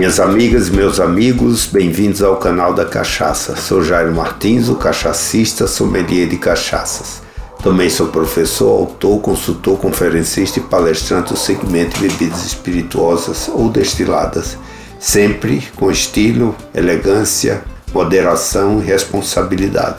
[0.00, 3.54] Minhas amigas e meus amigos, bem-vindos ao canal da Cachaça.
[3.54, 7.20] Sou Jairo Martins, o cachacista, sommelier de cachaças.
[7.62, 14.56] Também sou professor, autor, consultor, conferencista e palestrante do segmento de bebidas espirituosas ou destiladas,
[14.98, 17.62] sempre com estilo, elegância,
[17.92, 19.98] moderação e responsabilidade.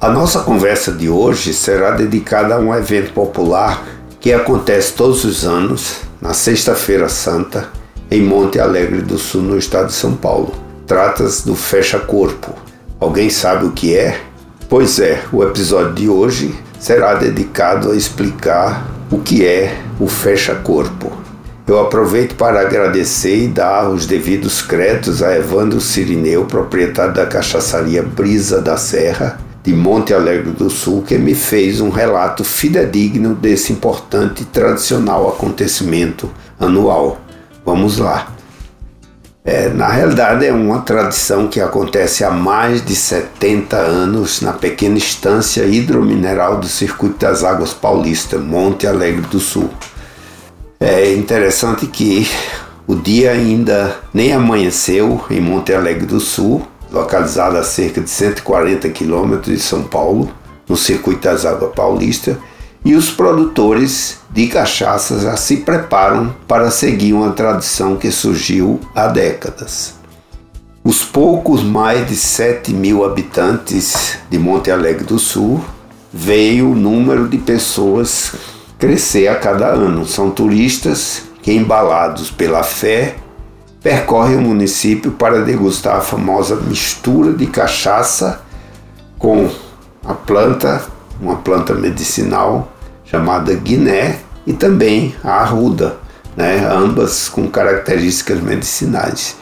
[0.00, 3.84] A nossa conversa de hoje será dedicada a um evento popular
[4.20, 7.82] que acontece todos os anos, na Sexta-feira Santa,
[8.14, 10.54] em Monte Alegre do Sul, no estado de São Paulo.
[10.86, 12.54] Trata-se do Fecha Corpo.
[13.00, 14.20] Alguém sabe o que é?
[14.68, 20.54] Pois é, o episódio de hoje será dedicado a explicar o que é o Fecha
[20.54, 21.10] Corpo.
[21.66, 28.02] Eu aproveito para agradecer e dar os devidos créditos a Evandro Sirineu, proprietário da cachaçaria
[28.04, 33.72] Brisa da Serra, de Monte Alegre do Sul, que me fez um relato fidedigno desse
[33.72, 37.23] importante e tradicional acontecimento anual.
[37.64, 38.34] Vamos lá.
[39.46, 44.96] É, na realidade, é uma tradição que acontece há mais de 70 anos na pequena
[44.96, 49.68] estância hidromineral do Circuito das Águas Paulista, Monte Alegre do Sul.
[50.80, 52.26] É interessante que
[52.86, 58.88] o dia ainda nem amanheceu em Monte Alegre do Sul, localizado a cerca de 140
[58.90, 60.30] quilômetros de São Paulo,
[60.66, 62.38] no Circuito das Águas Paulista,
[62.84, 69.06] e os produtores de cachaça já se preparam para seguir uma tradição que surgiu há
[69.06, 69.94] décadas.
[70.82, 75.64] Os poucos mais de 7 mil habitantes de Monte Alegre do Sul
[76.12, 78.34] veio o número de pessoas
[78.78, 80.06] crescer a cada ano.
[80.06, 83.16] São turistas que, embalados pela fé,
[83.82, 88.42] percorrem o município para degustar a famosa mistura de cachaça
[89.18, 89.48] com
[90.04, 90.84] a planta,
[91.18, 92.73] uma planta medicinal
[93.04, 95.96] chamada Guiné e também a arruda,
[96.36, 99.36] né, ambas com características medicinais.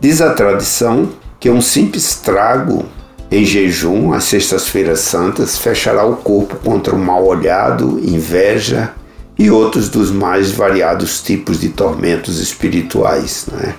[0.00, 2.84] Diz a tradição que um simples trago
[3.30, 8.92] em jejum às sextas-feiras santas fechará o corpo contra o mal olhado, inveja
[9.38, 13.46] e outros dos mais variados tipos de tormentos espirituais.
[13.50, 13.74] Né?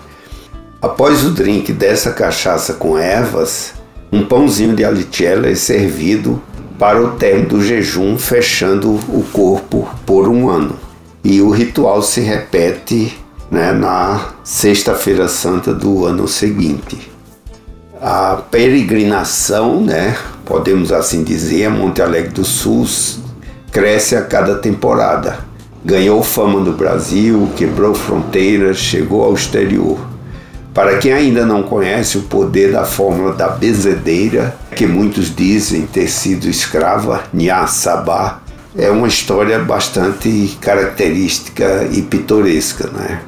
[0.81, 3.74] Após o drink dessa cachaça com ervas,
[4.12, 6.41] um pãozinho de alicella é servido
[6.78, 10.75] para o término do jejum, fechando o corpo por um ano.
[11.23, 13.17] E o ritual se repete
[13.50, 17.11] né, na Sexta-feira Santa do ano seguinte.
[18.01, 22.85] A peregrinação, né, podemos assim dizer, a Monte Alegre do Sul
[23.72, 25.40] cresce a cada temporada.
[25.85, 30.12] Ganhou fama no Brasil, quebrou fronteiras, chegou ao exterior.
[30.73, 36.07] Para quem ainda não conhece o poder da fórmula da bezedeira, que muitos dizem ter
[36.07, 38.41] sido escrava, Nha Sabá,
[38.75, 43.22] é uma história bastante característica e pitoresca, né?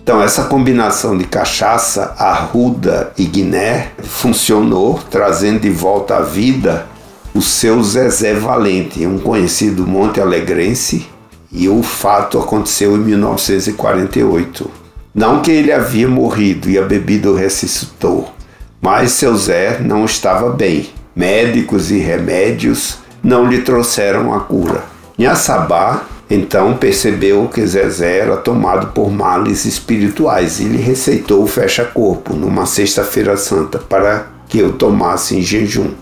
[0.00, 6.86] Então essa combinação de cachaça, arruda e guiné funcionou, trazendo de volta à vida
[7.34, 11.08] o seu Zezé Valente, um conhecido monte alegrense,
[11.50, 14.85] e o fato aconteceu em 1948.
[15.16, 18.34] Não que ele havia morrido e a bebida o ressuscitou,
[18.82, 20.90] mas seu Zé não estava bem.
[21.16, 24.84] Médicos e remédios não lhe trouxeram a cura.
[25.18, 32.34] Nhaçabá então percebeu que Zezé era tomado por males espirituais e lhe receitou o fecha-corpo
[32.34, 35.92] numa sexta-feira santa para que eu tomasse em jejum.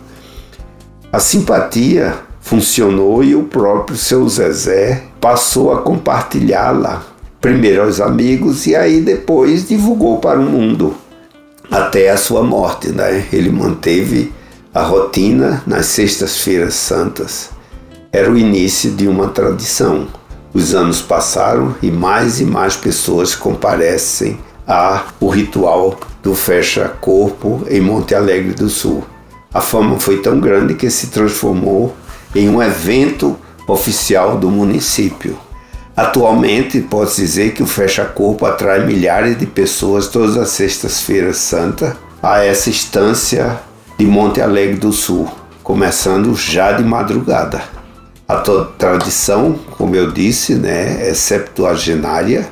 [1.13, 7.14] A simpatia funcionou e o próprio seu Zezé passou a compartilhá-la
[7.45, 10.95] primeiro aos amigos e aí depois divulgou para o mundo
[11.71, 12.89] até a sua morte.
[12.89, 13.27] Né?
[13.31, 14.33] Ele manteve
[14.73, 17.51] a rotina nas sextas-feiras santas.
[18.11, 20.09] Era o início de uma tradição.
[20.55, 27.79] Os anos passaram e mais e mais pessoas comparecem a o ritual do fecha-corpo em
[27.79, 29.05] Monte Alegre do Sul.
[29.53, 31.95] A fama foi tão grande que se transformou
[32.35, 33.37] em um evento
[33.69, 35.37] oficial do município.
[35.97, 41.97] Atualmente, pode dizer que o Fecha Corpo atrai milhares de pessoas todas as sextas-feiras santa
[42.21, 43.61] a essa estância
[43.97, 45.29] de Monte Alegre do Sul,
[45.63, 47.63] começando já de madrugada.
[48.27, 52.49] A tradição, como eu disse, né, é septuagenária,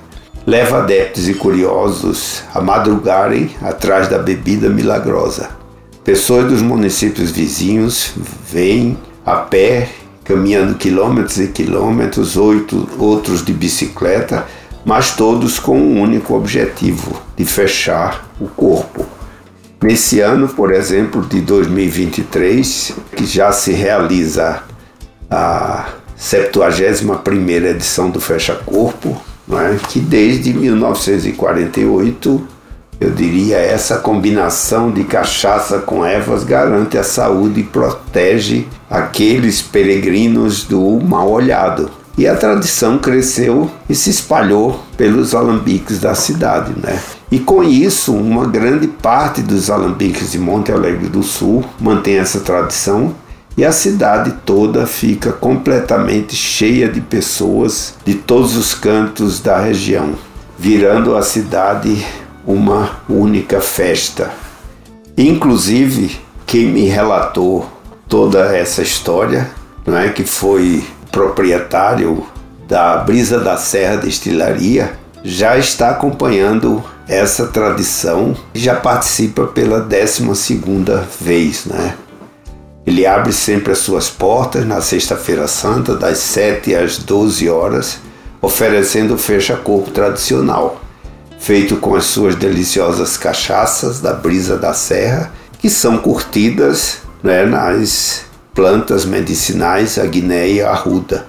[0.47, 5.50] leva adeptos e curiosos a madrugarem atrás da bebida milagrosa.
[6.05, 8.12] Pessoas dos municípios vizinhos
[8.49, 9.88] vêm a pé
[10.25, 14.47] caminhando quilômetros e quilômetros, oito, outros de bicicleta,
[14.85, 19.05] mas todos com um único objetivo: de fechar o corpo.
[19.83, 24.63] Nesse ano, por exemplo, de 2023, que já se realiza
[25.29, 29.21] a 71ª edição do Fecha Corpo,
[29.51, 29.77] é?
[29.89, 32.47] que desde 1948
[33.02, 40.62] Eu diria essa combinação de cachaça com ervas garante a saúde e protege aqueles peregrinos
[40.62, 41.90] do mal olhado.
[42.16, 46.96] E a tradição cresceu e se espalhou pelos alambiques da cidade, né?
[47.28, 52.38] E com isso, uma grande parte dos alambiques de Monte Alegre do Sul mantém essa
[52.38, 53.16] tradição
[53.56, 60.10] e a cidade toda fica completamente cheia de pessoas de todos os cantos da região,
[60.56, 64.31] virando a cidade uma única festa.
[65.17, 67.67] Inclusive, quem me relatou
[68.09, 69.50] toda essa história,
[69.87, 72.27] não é que foi proprietário
[72.69, 74.93] da Brisa da Serra Destilaria,
[75.25, 81.95] já está acompanhando essa tradição e já participa pela 12 segunda vez, né?
[82.85, 87.99] Ele abre sempre as suas portas na Sexta-feira Santa, das 7 às 12 horas,
[88.41, 90.81] oferecendo o fecha-corpo tradicional,
[91.43, 98.27] feito com as suas deliciosas cachaças da brisa da serra, que são curtidas né, nas
[98.55, 101.27] plantas medicinais, a guiné e a arruda.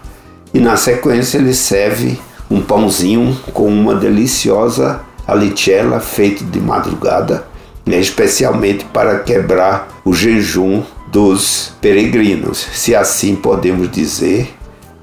[0.54, 7.48] E na sequência ele serve um pãozinho com uma deliciosa alicella feito de madrugada,
[7.83, 14.54] né, especialmente para quebrar o jejum dos peregrinos, se assim podemos dizer.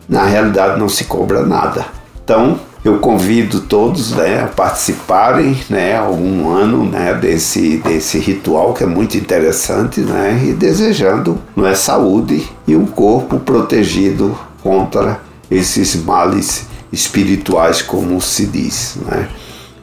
[0.09, 2.00] Na realidade, não se cobra nada.
[2.31, 8.85] Então, eu convido todos né, a participarem né, algum ano né, desse, desse ritual que
[8.85, 15.97] é muito interessante né, e desejando não é, saúde e um corpo protegido contra esses
[15.97, 18.97] males espirituais, como se diz.
[19.05, 19.29] Né?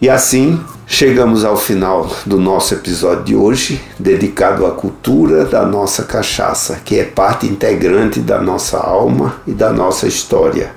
[0.01, 6.03] E assim chegamos ao final do nosso episódio de hoje, dedicado à cultura da nossa
[6.03, 10.71] cachaça, que é parte integrante da nossa alma e da nossa história,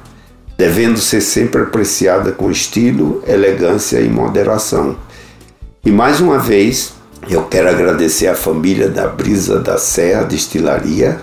[0.60, 4.94] devendo ser sempre apreciada com estilo, elegância e moderação.
[5.82, 6.92] E mais uma vez,
[7.30, 11.18] eu quero agradecer à família da Brisa da Serra Destilaria,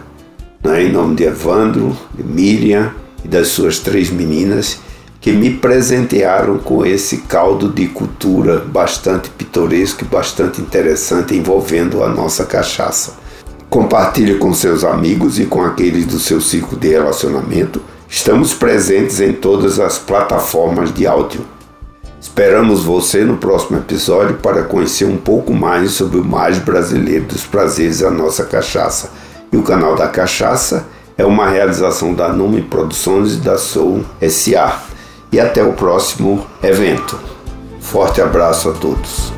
[0.63, 2.91] né, em nome de Evandro, de Miriam
[3.23, 4.79] e das suas três meninas
[5.21, 12.09] que me presentearam com esse caldo de cultura bastante pitoresco e bastante interessante envolvendo a
[12.09, 13.13] nossa cachaça.
[13.69, 17.79] Compartilhe com seus amigos e com aqueles do seu ciclo de relacionamento.
[18.09, 21.42] Estamos presentes em todas as plataformas de áudio.
[22.19, 27.45] Esperamos você no próximo episódio para conhecer um pouco mais sobre o mais brasileiro dos
[27.45, 29.12] prazeres da nossa cachaça.
[29.51, 30.86] E o canal da Cachaça
[31.18, 34.81] é uma realização da Nume Produções e da Soul SA
[35.31, 37.19] e até o próximo evento.
[37.80, 39.36] Forte abraço a todos.